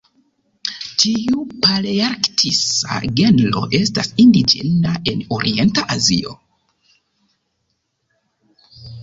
[1.01, 6.35] Tiu palearktisa genro estas indiĝena en orienta Azio.